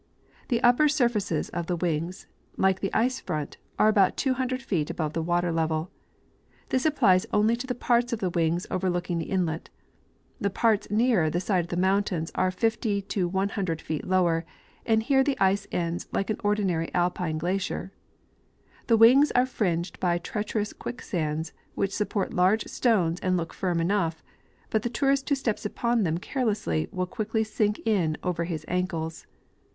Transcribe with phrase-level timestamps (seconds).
[0.25, 2.25] * The upper surfaces of the wings,
[2.57, 5.91] like the ice front, are about 200 feet above the water level.
[6.69, 9.69] This applies only to the parts of the wings overlooking the inlet;
[10.39, 14.43] the parts nearer the side mountains are •'jO to 100 feet lower;
[14.87, 17.91] and here the ice ends like an ordinary alpine glacier.
[18.87, 24.23] The wings are fringed by treacherous ciuicksands, which support large stones and look firm enough;
[24.71, 29.27] but the tourist who steps upon them carelessly will quickly sink in over his ankles.